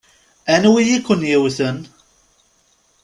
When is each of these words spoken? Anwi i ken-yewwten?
Anwi 0.53 0.83
i 0.95 0.97
ken-yewwten? 1.05 1.77